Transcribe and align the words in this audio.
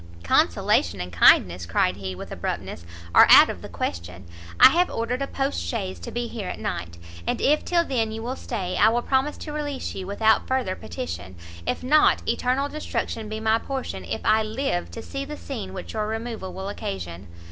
"Consolation 0.23 0.99
and 0.99 1.13
kindness," 1.13 1.67
cried 1.67 1.97
he, 1.97 2.15
with 2.15 2.31
abruptness, 2.31 2.85
"are 3.13 3.27
out 3.29 3.51
of 3.51 3.61
the 3.61 3.69
question. 3.69 4.25
I 4.59 4.69
have 4.69 4.89
ordered 4.89 5.21
a 5.21 5.27
post 5.27 5.61
chaise 5.61 5.99
to 5.99 6.09
be 6.09 6.25
here 6.27 6.47
at 6.49 6.57
night, 6.57 6.97
and 7.27 7.39
if 7.39 7.63
till 7.63 7.85
then 7.85 8.11
you 8.11 8.23
will 8.23 8.35
stay, 8.35 8.77
I 8.77 8.89
will 8.89 9.03
promise 9.03 9.37
to 9.37 9.53
release 9.53 9.93
you 9.93 10.07
without 10.07 10.47
further 10.47 10.75
petition 10.75 11.35
if 11.67 11.83
not, 11.83 12.27
eternal 12.27 12.67
destruction 12.67 13.29
be 13.29 13.39
my 13.39 13.59
portion 13.59 14.03
if 14.03 14.21
I 14.25 14.41
live 14.41 14.89
to 14.89 15.03
see 15.03 15.23
the 15.23 15.37
scene 15.37 15.71
which 15.71 15.93
your 15.93 16.07
removal 16.07 16.51
will 16.51 16.67
occasion!" 16.69 17.27